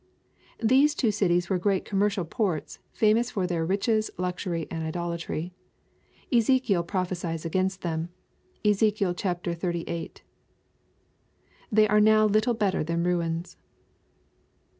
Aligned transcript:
]These 0.73 0.95
two 0.95 1.11
cities 1.11 1.47
were 1.47 1.59
great 1.59 1.85
commercial 1.85 2.25
ports, 2.25 2.79
famous 2.91 3.29
for 3.29 3.45
their 3.45 3.63
riches, 3.63 4.09
luxury, 4.17 4.65
and 4.71 4.83
idolatry. 4.83 5.53
Ezekiel 6.33 6.81
prophesies 6.81 7.45
against 7.45 7.83
them. 7.83 8.09
(Ezek. 8.65 8.97
xxxviii.) 8.99 10.11
They 11.71 11.87
are 11.87 12.01
now 12.01 12.25
little 12.25 12.55
better 12.55 12.83
than 12.83 13.03
ruins. 13.03 13.57